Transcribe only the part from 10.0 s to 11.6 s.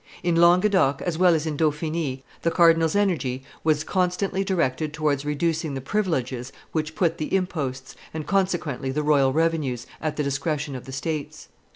at the discretion of the states.